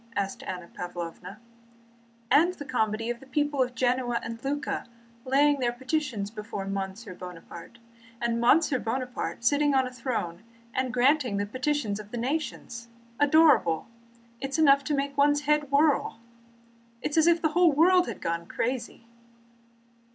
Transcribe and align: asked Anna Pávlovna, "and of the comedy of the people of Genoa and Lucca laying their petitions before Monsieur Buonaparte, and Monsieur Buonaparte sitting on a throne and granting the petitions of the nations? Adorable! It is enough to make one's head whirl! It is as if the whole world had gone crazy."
asked 0.15 0.41
Anna 0.41 0.67
Pávlovna, 0.67 1.37
"and 2.31 2.49
of 2.53 2.57
the 2.57 2.65
comedy 2.65 3.11
of 3.11 3.19
the 3.19 3.27
people 3.27 3.61
of 3.61 3.75
Genoa 3.75 4.19
and 4.23 4.43
Lucca 4.43 4.87
laying 5.25 5.59
their 5.59 5.71
petitions 5.71 6.31
before 6.31 6.65
Monsieur 6.65 7.13
Buonaparte, 7.13 7.77
and 8.19 8.41
Monsieur 8.41 8.79
Buonaparte 8.79 9.43
sitting 9.45 9.75
on 9.75 9.85
a 9.85 9.93
throne 9.93 10.41
and 10.73 10.91
granting 10.91 11.37
the 11.37 11.45
petitions 11.45 11.99
of 11.99 12.09
the 12.09 12.17
nations? 12.17 12.87
Adorable! 13.19 13.85
It 14.39 14.49
is 14.49 14.57
enough 14.57 14.83
to 14.85 14.95
make 14.95 15.15
one's 15.15 15.41
head 15.41 15.69
whirl! 15.69 16.19
It 17.03 17.11
is 17.11 17.17
as 17.19 17.27
if 17.27 17.39
the 17.43 17.49
whole 17.49 17.71
world 17.71 18.07
had 18.07 18.21
gone 18.21 18.47
crazy." 18.47 19.05